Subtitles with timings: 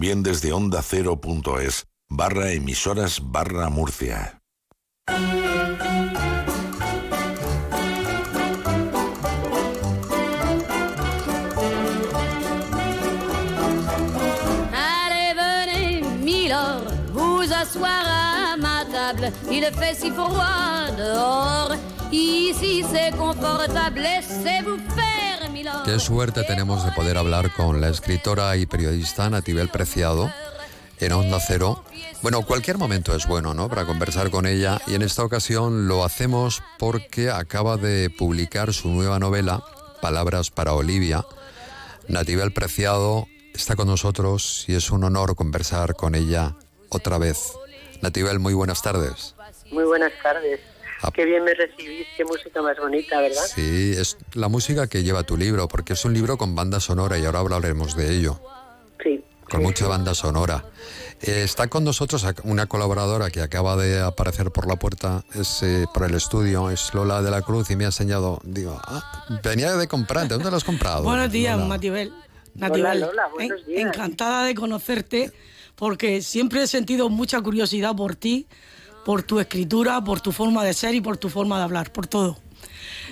[0.00, 4.40] bien desde onda cero.es barra emisoras barra Murcia.
[14.72, 19.30] Allez, venez, Milord, vous asseoir à ma table.
[19.50, 21.76] Il fait si froid dehors.
[22.10, 25.09] Ici c'est confortable, laissez-vous faire.
[25.84, 30.32] Qué suerte tenemos de poder hablar con la escritora y periodista Natibel Preciado
[30.98, 31.84] en Onda Cero.
[32.22, 33.68] Bueno, cualquier momento es bueno, ¿no?
[33.68, 38.88] Para conversar con ella y en esta ocasión lo hacemos porque acaba de publicar su
[38.88, 39.62] nueva novela,
[40.00, 41.24] Palabras para Olivia.
[42.08, 46.56] Natibel Preciado está con nosotros y es un honor conversar con ella
[46.88, 47.52] otra vez.
[48.00, 49.34] Natibel, muy buenas tardes.
[49.70, 50.60] Muy buenas tardes.
[51.02, 51.10] Ah.
[51.14, 53.42] Qué bien me recibís, qué música más bonita, ¿verdad?
[53.54, 57.18] Sí, es la música que lleva tu libro, porque es un libro con banda sonora
[57.18, 58.40] y ahora hablaremos de ello.
[59.02, 59.24] Sí.
[59.48, 59.90] con sí, mucha sí.
[59.90, 60.64] banda sonora.
[61.22, 65.86] Eh, está con nosotros una colaboradora que acaba de aparecer por la puerta, es eh,
[65.92, 69.76] por el estudio, es Lola de la Cruz y me ha enseñado, digo, ah, venía
[69.76, 71.02] de comprar, ¿de dónde lo has comprado?
[71.02, 71.68] Buenos días, Lola?
[71.68, 72.12] Matibel.
[72.54, 73.86] Natibel, Lola, buenos en- días.
[73.86, 75.32] encantada de conocerte
[75.74, 78.46] porque siempre he sentido mucha curiosidad por ti,
[79.04, 82.06] por tu escritura, por tu forma de ser y por tu forma de hablar, por
[82.06, 82.38] todo.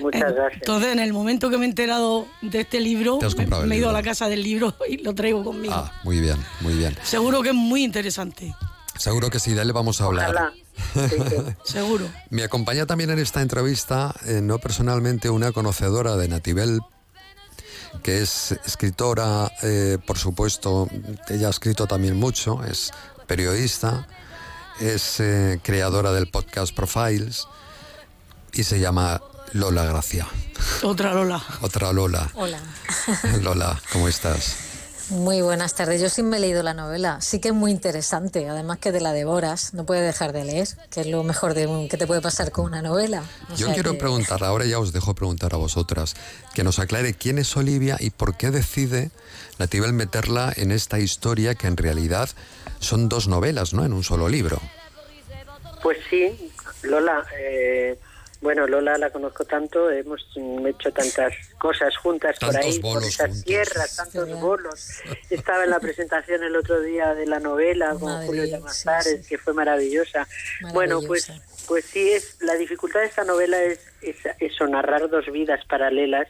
[0.01, 0.63] Muchas gracias.
[0.63, 3.19] Entonces, en el momento que me he enterado de este libro,
[3.67, 5.75] me, he ido a la casa del libro y lo traigo conmigo.
[5.75, 6.97] Ah, muy bien, muy bien.
[7.03, 8.55] Seguro que es muy interesante,
[8.97, 10.31] Seguro que sí, de él vamos a hablar.
[10.31, 10.53] Ojalá.
[10.93, 11.37] Sí, sí.
[11.73, 12.09] seguro.
[12.31, 16.81] Me acompaña también en esta entrevista, eh, no personalmente, una conocedora de Natibel,
[18.03, 20.89] que es escritora, eh, por supuesto,
[21.29, 22.91] ella ha escrito también mucho, es
[23.29, 24.09] periodista,
[24.81, 27.47] es eh, creadora del podcast Profiles
[28.53, 29.21] y se llama
[29.53, 30.27] Lola Gracia.
[30.83, 31.43] Otra Lola.
[31.61, 32.31] Otra Lola.
[32.35, 32.61] Hola,
[33.43, 34.57] Lola, ¿cómo estás?
[35.11, 36.03] muy buenas tardes.
[36.03, 39.01] Yo sí me he leído la novela, sí que es muy interesante, además que te
[39.01, 42.21] la devoras, no puedes dejar de leer, que es lo mejor de, que te puede
[42.21, 43.23] pasar con una novela.
[43.51, 46.15] O Yo quiero que- preguntar, ahora ya os dejo preguntar a vosotras,
[46.53, 49.11] que nos aclare quién es Olivia y por qué decide
[49.59, 52.29] Natibel meterla en esta historia que en realidad
[52.81, 53.85] son dos novelas, ¿no?
[53.85, 54.61] En un solo libro.
[55.83, 56.53] Pues sí,
[56.83, 57.99] Lola, eh,
[58.41, 60.25] bueno, Lola la conozco tanto, hemos
[60.67, 63.45] hecho tantas cosas juntas por ahí, por esas juntos.
[63.45, 64.35] tierras, tantos Sí.
[64.35, 65.03] bolos.
[65.31, 69.23] Estaba en la presentación el otro día de la novela con Madre Julio Llamazares, sí,
[69.23, 69.29] sí.
[69.31, 70.27] que fue maravillosa.
[70.73, 71.65] Bueno, pues, Maravillosa.
[71.67, 76.29] pues sí, es la dificultad de esta novela es, es eso, narrar dos vidas paralelas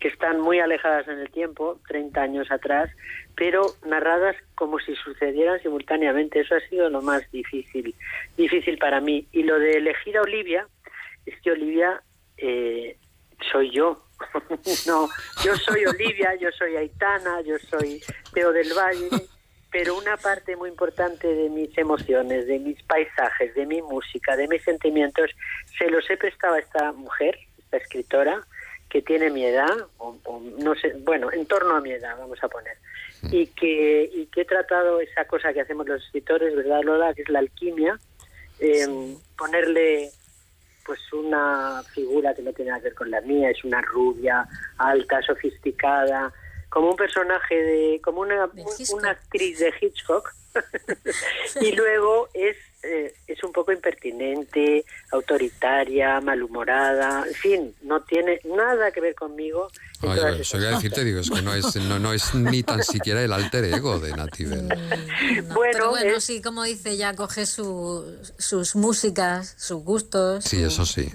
[0.00, 2.90] que están muy alejadas en el tiempo, 30 años atrás,
[3.36, 6.40] pero narradas como si sucedieran simultáneamente.
[6.40, 7.94] Eso ha sido lo más difícil,
[8.36, 9.26] difícil para mí.
[9.30, 10.66] Y lo de elegir a Olivia,
[11.26, 12.02] es que Olivia
[12.36, 12.96] eh,
[13.52, 14.04] soy yo.
[14.86, 15.08] no,
[15.44, 18.02] yo soy Olivia, yo soy Aitana, yo soy
[18.32, 19.08] Teo del Valle,
[19.70, 24.48] pero una parte muy importante de mis emociones, de mis paisajes, de mi música, de
[24.48, 25.30] mis sentimientos,
[25.76, 28.40] se los he prestado a esta mujer, esta escritora,
[28.88, 32.38] que tiene mi edad, o, o no sé, bueno, en torno a mi edad, vamos
[32.42, 32.76] a poner,
[33.32, 37.12] y que, y que he tratado esa cosa que hacemos los escritores, ¿verdad, Lola?
[37.14, 37.98] Que es la alquimia,
[38.60, 38.86] eh,
[39.36, 40.10] ponerle
[40.84, 44.46] pues una figura que no tiene nada que ver con la mía, es una rubia,
[44.78, 46.32] alta, sofisticada,
[46.68, 48.48] como un personaje de, como una,
[48.92, 50.34] una actriz de Hitchcock.
[51.60, 58.90] y luego es, eh, es un poco impertinente, autoritaria, malhumorada, en fin, no tiene nada
[58.92, 59.68] que ver conmigo.
[60.02, 61.98] en Ay, todas ay, esas eso voy a decirte, digo, es que no es, no,
[61.98, 64.68] no es ni tan siquiera el alter ego de Natibel.
[64.68, 64.74] No,
[65.54, 68.04] Bueno, pero bueno, es- sí, como dice, ella coge su-
[68.38, 70.44] sus músicas, sus gustos.
[70.44, 71.08] Sí, eso sí.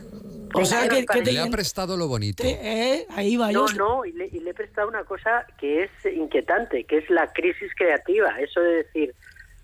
[0.53, 2.43] O sea que, que te, Le ha prestado lo bonito.
[2.45, 3.65] eh, ahí va yo.
[3.67, 7.09] No, no, y le, y le he prestado una cosa que es inquietante, que es
[7.09, 8.39] la crisis creativa.
[8.39, 9.13] Eso de decir,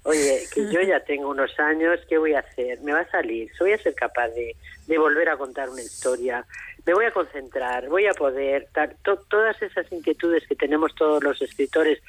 [0.04, 2.80] oye, que yo ya tengo unos años, ¿qué voy a hacer?
[2.82, 3.52] ¿Me va a salir?
[3.60, 4.56] ¿Voy a ser capaz de,
[4.88, 6.46] de volver a contar una historia?
[6.86, 7.88] ¿Me voy a concentrar?
[7.90, 8.68] ¿Voy a poder?
[9.04, 12.00] To- todas esas inquietudes que tenemos todos los escritores,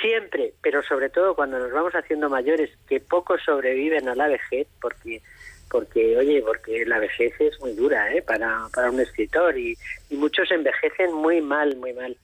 [0.00, 4.66] siempre, pero sobre todo cuando nos vamos haciendo mayores, que pocos sobreviven a la vejez,
[4.80, 5.20] porque
[5.70, 8.22] porque oye porque la vejez es muy dura ¿eh?
[8.22, 9.76] para, para un escritor y,
[10.10, 12.16] muchos envejecen muy mal muy mal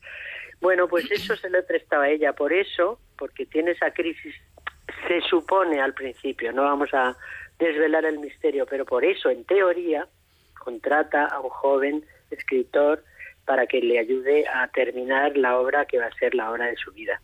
[0.61, 4.35] bueno pues eso se lo he prestado a ella por eso porque tiene esa crisis
[5.07, 7.17] se supone al principio no vamos a
[7.59, 10.09] desvelar el misterio pero por eso en teoría
[10.59, 13.05] contrata a un joven escritor
[13.45, 16.77] para que le ayude a terminar la obra que va a ser la obra de
[16.77, 17.21] su vida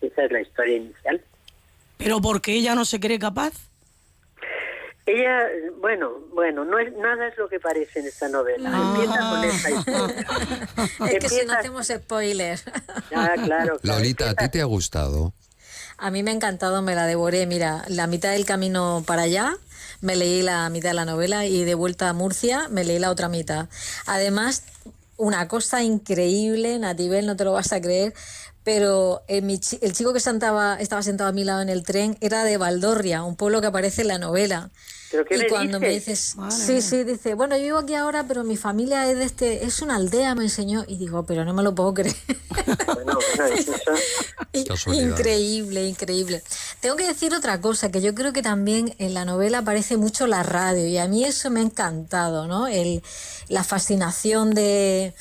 [0.00, 1.20] esa es la historia inicial
[1.98, 3.69] Pero porque ella no se cree capaz.
[5.06, 5.46] Ella,
[5.78, 8.68] bueno, bueno, no es nada es lo que parece en esta novela.
[8.68, 10.26] Empieza con esta historia.
[11.10, 12.60] Es que si no hacemos spoiler.
[13.14, 13.78] Ah, claro, claro.
[13.82, 15.32] Lolita, ¿a ti te ha gustado?
[15.96, 17.46] A mí me ha encantado, me la devoré.
[17.46, 19.56] Mira, la mitad del camino para allá
[20.00, 23.10] me leí la mitad de la novela y de vuelta a Murcia me leí la
[23.10, 23.68] otra mitad.
[24.06, 24.64] Además,
[25.16, 28.14] una cosa increíble, Natibel, no te lo vas a creer,
[28.64, 32.44] pero el, el chico que sentaba, estaba sentado a mi lado en el tren era
[32.44, 34.70] de Valdorria, un pueblo que aparece en la novela
[35.12, 39.10] y cuando me dices, sí, sí, dice, bueno, yo vivo aquí ahora, pero mi familia
[39.10, 41.94] es de este, es una aldea, me enseñó, y digo, pero no me lo puedo
[41.94, 42.14] creer.
[42.86, 43.18] Bueno,
[44.92, 46.42] increíble, increíble.
[46.78, 50.28] Tengo que decir otra cosa, que yo creo que también en la novela aparece mucho
[50.28, 52.68] la radio, y a mí eso me ha encantado, ¿no?
[52.68, 53.02] El,
[53.48, 55.12] la fascinación de,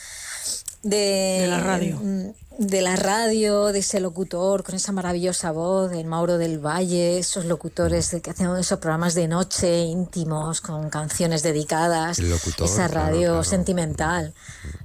[0.83, 0.97] de,
[1.41, 6.05] de la radio mm, de la radio, de ese locutor con esa maravillosa voz, del
[6.05, 11.41] Mauro del Valle, esos locutores de que hacían esos programas de noche íntimos con canciones
[11.41, 14.33] dedicadas, esa radio sentimental,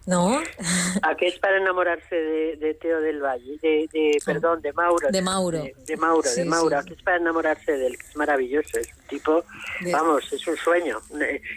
[0.06, 0.38] ¿no?
[1.02, 3.58] ¿A qué es para enamorarse de, Teo del Valle?
[3.60, 5.08] De, perdón, de Mauro.
[5.10, 5.64] De Mauro.
[5.84, 6.78] De, Mauro, de Mauro.
[6.78, 7.96] ¿A qué es para enamorarse de él?
[8.08, 9.44] Es maravilloso, es un tipo,
[9.90, 11.00] vamos, es un sueño.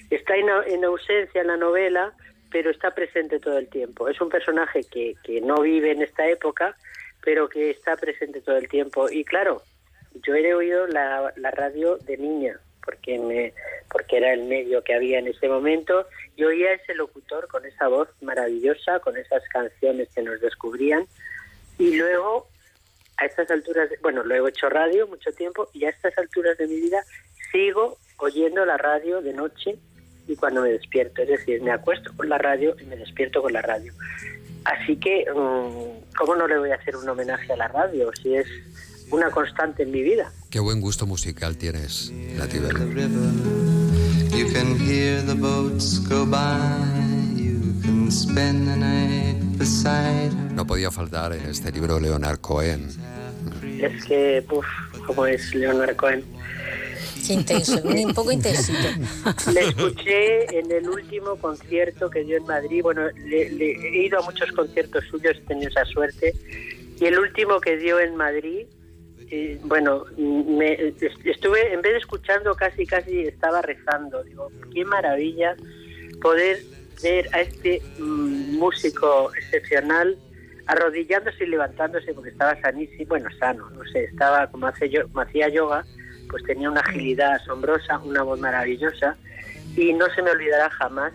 [0.10, 2.12] Está en ausencia en la novela
[2.52, 4.08] pero está presente todo el tiempo.
[4.08, 6.76] Es un personaje que, que no vive en esta época,
[7.24, 9.10] pero que está presente todo el tiempo.
[9.10, 9.62] Y claro,
[10.26, 13.54] yo he oído la, la radio de niña, porque me
[13.92, 17.88] porque era el medio que había en ese momento y oía ese locutor con esa
[17.88, 21.08] voz maravillosa, con esas canciones que nos descubrían
[21.78, 22.48] y luego
[23.18, 26.68] a estas alturas, bueno, luego he hecho radio mucho tiempo y a estas alturas de
[26.68, 27.04] mi vida
[27.52, 29.78] sigo oyendo la radio de noche
[30.27, 31.21] y cuando me despierto.
[31.21, 33.94] Es decir, me acuesto con la radio y me despierto con la radio.
[34.65, 38.35] Así que, mm, ¿cómo no le voy a hacer un homenaje a la radio si
[38.35, 38.47] es
[39.12, 40.31] una constante en mi vida?
[40.50, 42.75] Qué buen gusto musical tienes, Latibel.
[50.53, 52.89] No podía faltar en este libro Leonard Cohen.
[53.79, 54.65] Es que, uff,
[55.06, 56.24] ¿cómo es Leonard Cohen?
[57.30, 58.88] Intenso, un poco intensito.
[59.54, 62.81] Le escuché en el último concierto que dio en Madrid.
[62.81, 66.34] Bueno, le, he ido a muchos conciertos suyos, he tenido esa suerte.
[67.00, 68.66] Y el último que dio en Madrid,
[69.30, 70.94] eh, bueno, me,
[71.25, 74.24] estuve, en vez de escuchando, casi, casi estaba rezando.
[74.24, 75.56] Digo, qué maravilla
[76.22, 76.60] poder
[77.04, 80.18] ver a este mm, músico excepcional
[80.68, 85.22] arrodillándose y levantándose porque estaba sanísimo, bueno, sano, no sé, estaba como, hace yo, como
[85.22, 85.86] hacía yoga
[86.29, 89.15] pues tenía una agilidad asombrosa, una voz maravillosa
[89.75, 91.13] y no se me olvidará jamás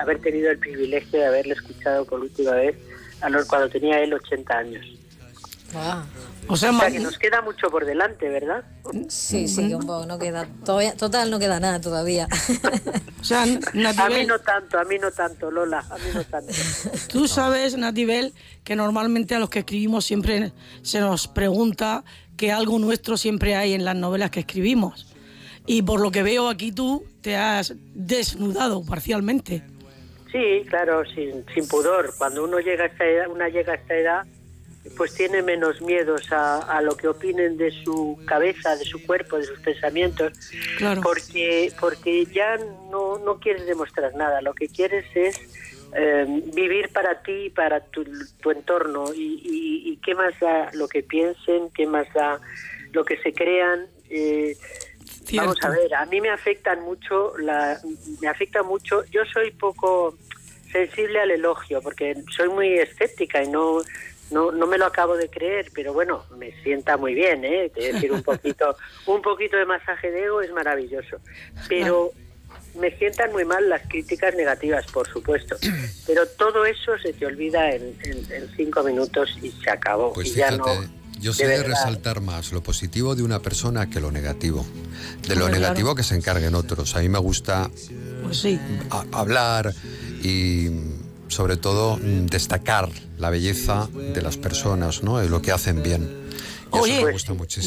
[0.00, 2.76] haber tenido el privilegio de haberle escuchado por última vez
[3.20, 4.86] a los, cuando tenía él 80 años.
[6.48, 8.64] O sea, que nos queda mucho por delante, ¿verdad?
[9.08, 12.28] Sí, sí, un poco, no queda, todavía, total no queda nada todavía.
[13.20, 16.52] o sea, A mí no tanto, a mí no tanto, Lola, a mí no tanto.
[17.08, 18.34] Tú sabes, Natibel,
[18.64, 20.52] que normalmente a los que escribimos siempre
[20.82, 22.04] se nos pregunta
[22.42, 25.06] que algo nuestro siempre hay en las novelas que escribimos.
[25.64, 29.62] Y por lo que veo aquí tú te has desnudado parcialmente.
[30.32, 32.12] Sí, claro, sin, sin pudor.
[32.18, 34.22] Cuando uno llega a esta edad, una llega a esta edad,
[34.96, 39.44] pues tiene menos miedos a, lo que opinen de su cabeza, de su cuerpo, de
[39.44, 40.32] sus pensamientos,
[40.78, 41.00] claro.
[41.00, 42.56] porque porque ya
[42.90, 44.40] no, no quieres demostrar nada.
[44.40, 45.40] Lo que quieres es
[45.94, 46.24] eh,
[46.54, 48.04] vivir para ti, para tu,
[48.50, 52.40] entorno y, qué más da lo que piensen, qué más da
[52.92, 53.86] lo que se crean.
[54.10, 54.56] Eh,
[55.34, 57.78] vamos a ver, a mí me afectan mucho, la,
[58.20, 59.04] me afecta mucho.
[59.10, 60.16] Yo soy poco
[60.72, 63.82] sensible al elogio porque soy muy escéptica y no
[64.32, 67.70] no, no me lo acabo de creer, pero bueno, me sienta muy bien, ¿eh?
[67.74, 71.18] decir, un poquito, un poquito de masaje de ego es maravilloso.
[71.68, 72.10] Pero
[72.78, 75.56] me sientan muy mal las críticas negativas, por supuesto,
[76.06, 77.94] pero todo eso se te olvida en,
[78.56, 80.12] cinco minutos y se acabó.
[80.12, 80.88] Pues fíjate,
[81.20, 84.66] yo sé de resaltar más lo positivo de una persona que lo negativo.
[85.26, 86.96] De lo negativo que se encarguen otros.
[86.96, 87.70] A mí me gusta
[88.22, 88.44] pues
[89.12, 89.72] hablar
[90.22, 90.68] y
[91.28, 92.88] sobre todo destacar
[93.18, 95.22] la belleza de las personas, ¿no?
[95.22, 96.21] lo que hacen bien.
[96.72, 97.04] Oye,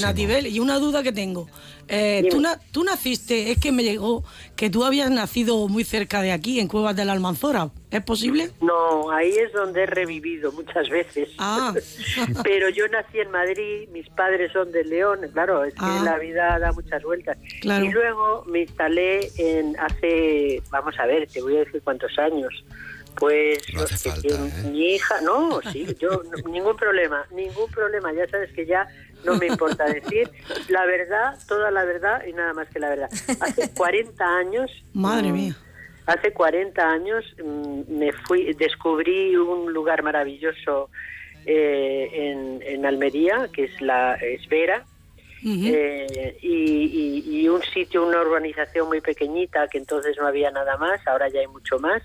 [0.01, 1.47] Natibel, y una duda que tengo.
[1.87, 4.23] Eh, ¿tú, ¿tú, naciste, es que me llegó
[4.55, 7.69] que tú habías nacido muy cerca de aquí, en Cuevas de la Almanzora.
[7.91, 8.49] ¿Es posible?
[8.61, 11.29] No, ahí es donde he revivido muchas veces.
[11.37, 11.73] Ah.
[12.43, 16.01] Pero yo nací en Madrid, mis padres son de León, claro, es que ah.
[16.03, 17.37] la vida da muchas vueltas.
[17.61, 22.65] Y luego me instalé en hace, vamos a ver, te voy a decir cuántos años.
[23.19, 23.59] Pues
[24.35, 24.69] ¿eh?
[24.69, 28.87] mi hija, no, sí, yo ningún problema, ningún problema, ya sabes que ya
[29.23, 30.29] no me importa decir
[30.69, 33.09] la verdad, toda la verdad y nada más que la verdad.
[33.39, 35.55] Hace 40 años, madre mm, mía.
[36.07, 40.89] Hace 40 años mm, me fui descubrí un lugar maravilloso
[41.45, 44.83] eh, en, en Almería, que es la Esfera,
[45.47, 46.49] eh, y,
[47.27, 51.29] y- y un sitio, una urbanización muy pequeñita, que entonces no había nada más, ahora
[51.29, 52.01] ya hay mucho más,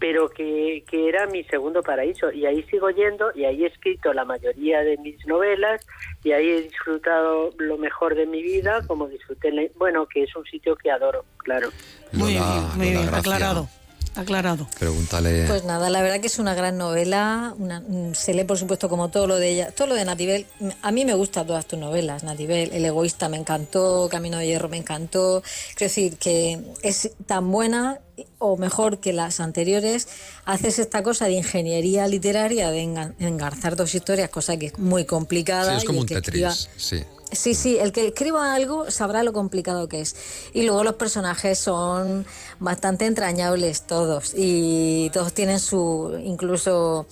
[0.00, 2.32] pero que, que era mi segundo paraíso.
[2.32, 5.86] Y ahí sigo yendo y ahí he escrito la mayoría de mis novelas
[6.24, 10.22] y ahí he disfrutado lo mejor de mi vida, como disfruté, en la- bueno, que
[10.24, 11.68] es un sitio que adoro, claro.
[12.12, 13.68] Muy Lola- bien, muy Lola bien, aclarado.
[14.16, 14.66] Aclarado.
[14.76, 15.44] Pregúntale.
[15.46, 17.54] Pues nada, la verdad que es una gran novela.
[17.58, 19.70] una- mm, se lee, por supuesto, como todo lo de ella.
[19.70, 20.46] Todo lo de Natibel.
[20.82, 22.72] A mí me gustan todas tus novelas, Natibel.
[22.72, 25.42] El egoísta me encantó, Camino de Hierro me encantó.
[25.76, 28.00] Quiero decir que es tan buena
[28.38, 30.08] o mejor que las anteriores.
[30.44, 35.04] Haces esta cosa de ingeniería literaria, de enga- engarzar dos historias, cosa que es muy
[35.04, 35.72] complicada.
[35.72, 36.42] sí, es como un Tetris.
[36.42, 37.02] escriba- Sí.
[37.32, 40.50] Sí, sí, el que escriba algo sabrá lo complicado que es.
[40.52, 42.26] Y luego los personajes son
[42.58, 44.34] bastante entrañables todos.
[44.36, 46.18] Y todos tienen su.
[46.24, 47.06] Incluso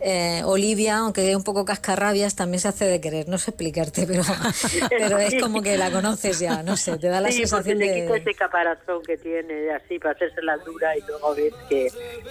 [0.00, 3.28] eh, Olivia, aunque es un poco cascarrabias, también se hace de querer.
[3.28, 4.22] No sé explicarte, pero,
[4.90, 6.62] pero es como que la conoces ya.
[6.62, 8.18] No sé, te da la sí, porque sensación le quita de.
[8.20, 11.88] ese caparazón que tiene así para hacerse la dura y luego ves que,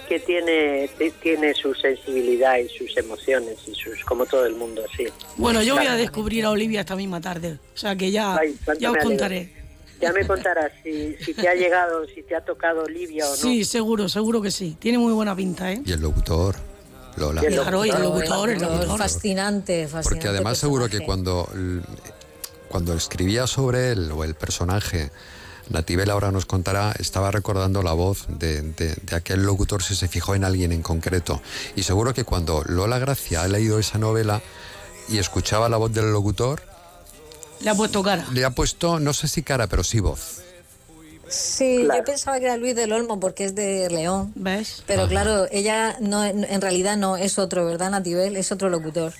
[0.08, 0.88] que tiene,
[1.22, 5.06] tiene su sensibilidad y sus emociones y sus como todo el mundo, sí.
[5.36, 7.33] Bueno, yo voy a descubrir a Olivia esta misma tarde.
[7.74, 9.52] O sea que ya, Ay, ya os contaré.
[10.00, 13.36] Ya me contarás si, si te ha llegado, si te ha tocado Olivia o no.
[13.36, 14.76] Sí, seguro, seguro que sí.
[14.78, 15.80] Tiene muy buena pinta, ¿eh?
[15.84, 16.56] Y el locutor,
[17.16, 17.42] Lola.
[17.42, 18.98] Y el Claro, y el locutor, locutor, el Fascinante, locutor.
[18.98, 20.08] Fascinante, fascinante.
[20.10, 21.48] Porque además seguro que cuando,
[22.68, 25.10] cuando escribía sobre él o el personaje,
[25.70, 30.08] Natibel ahora nos contará, estaba recordando la voz de, de- de aquel locutor si se
[30.08, 31.40] fijó en alguien en concreto.
[31.76, 34.42] Y seguro que cuando Lola Gracia ha leído esa novela
[35.08, 36.60] y escuchaba la voz del locutor,
[37.64, 38.24] Le ha puesto cara.
[38.32, 40.42] le ha puesto, no sé si cara, pero sí voz.
[41.28, 42.00] Sí, Claro.
[42.00, 44.32] yo pensaba que era Luis del Olmo porque es de León.
[44.36, 44.84] ¿Ves?
[44.86, 48.36] Pero claro, ella no, en realidad no es otro, ¿verdad, Natibel?
[48.36, 49.12] Es otro locutor.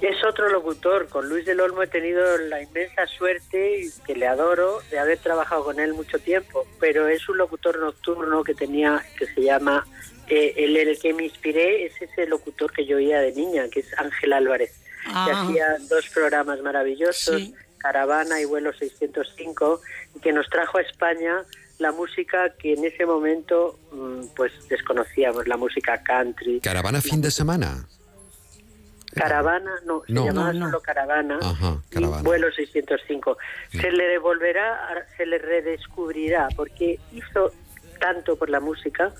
[0.00, 1.08] Es otro locutor.
[1.08, 5.18] Con Luis del Olmo he tenido la inmensa suerte, y que le adoro, de haber
[5.18, 6.66] trabajado con él mucho tiempo.
[6.80, 9.86] Pero es un locutor nocturno que tenía, que se llama,
[10.28, 13.80] eh, el, el que me inspiré es ese locutor que yo oía de niña, que
[13.80, 14.72] es Ángel Álvarez,
[15.04, 15.44] que Ah.
[15.46, 17.54] hacía dos programas maravillosos, Sí.
[17.78, 19.80] Caravana y Vuelo 605,
[20.16, 21.44] y que nos trajo a España
[21.78, 26.60] la música que en ese momento mm, pues desconocíamos, la música country.
[26.60, 27.86] Caravana fin de semana.
[29.14, 30.26] Caravana, no, se No.
[30.26, 30.66] llamaba No, no.
[30.66, 33.38] solo Caravana, Ajá, y vuelo 605.
[33.72, 37.52] Se le devolverá, se le redescubrirá, porque hizo
[38.00, 39.12] tanto por la música,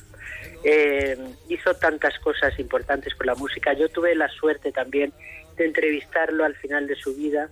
[0.62, 1.16] eh,
[1.48, 3.72] hizo tantas cosas importantes por la música.
[3.72, 5.12] Yo tuve la suerte también
[5.56, 7.48] de entrevistarlo al final de su vida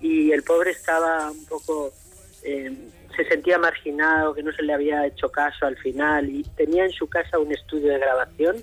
[0.00, 1.92] y el pobre estaba un poco,
[2.42, 2.72] eh,
[3.16, 6.92] se sentía marginado, que no se le había hecho caso al final y tenía en
[6.92, 8.56] su casa un estudio de grabación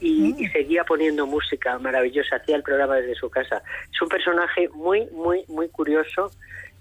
[0.00, 3.62] y, y seguía poniendo música maravillosa, hacía el programa desde su casa.
[3.92, 6.30] Es un personaje muy, muy, muy curioso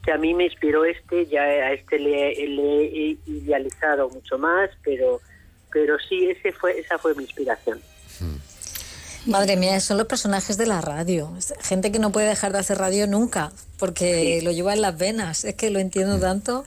[0.03, 4.69] que a mí me inspiró este, ya a este le, le he idealizado mucho más,
[4.83, 5.21] pero
[5.75, 7.81] pero sí, ese fue, esa fue mi inspiración.
[9.25, 11.31] Madre mía, son los personajes de la radio.
[11.61, 15.43] Gente que no puede dejar de hacer radio nunca, porque lo lleva en las venas.
[15.45, 16.63] Es que lo entiendo tanto.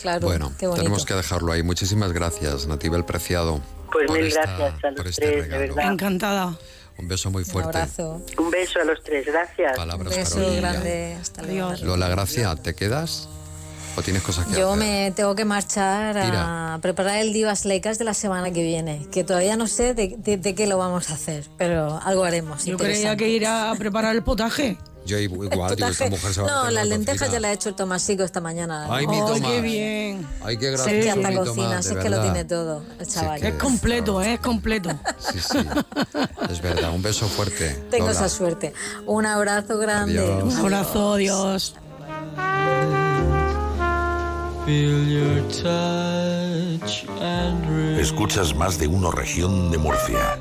[0.00, 0.82] Claro, Bueno, qué bonito.
[0.82, 1.62] tenemos que dejarlo ahí.
[1.62, 3.60] Muchísimas gracias, Natibel Preciado.
[3.92, 5.92] Pues por mil esta- gracias a los este tres, de verdad.
[5.92, 6.56] Encantada.
[6.98, 7.78] Un beso muy Un fuerte.
[7.78, 8.22] abrazo.
[8.38, 9.70] Un beso a los tres, gracias.
[9.72, 11.16] Un Palabras para beso grande.
[11.20, 11.72] Hasta luego.
[11.82, 13.28] Lola Gracia, ¿te quedas?
[13.96, 14.78] ¿O tienes cosas que Yo hacer?
[14.78, 16.78] me tengo que marchar a Tira.
[16.80, 20.36] preparar el Divas Lecas de la semana que viene, que todavía no sé de, de-
[20.38, 22.64] de qué lo vamos a hacer, pero algo haremos.
[22.64, 24.78] Yo creía que ir a preparar el potaje.
[25.06, 27.50] Yo igual, digo, esta mujer se va a No, en las la lentejas ya las
[27.50, 28.86] ha hecho el Tomasico esta mañana.
[28.90, 29.40] Ay, mi ¡Ay, Tomás.
[29.50, 30.26] qué bien!
[30.44, 33.40] Ay, qué Sí, gracioso, que hasta cocina, es que lo tiene todo, el Sí chaval.
[33.40, 34.34] que- Es completo, ¿eh?
[34.34, 34.90] Es completo.
[35.18, 35.58] Sí, sí.
[36.50, 36.92] Es verdad.
[36.94, 37.70] Un beso fuerte.
[37.90, 38.18] Tengo Lola.
[38.18, 38.72] esa suerte.
[39.06, 40.18] Un abrazo grande.
[40.20, 40.44] Adiós.
[40.54, 41.74] Un abrazo, Dios.
[47.98, 50.38] Escuchas más de uno región de Murcia.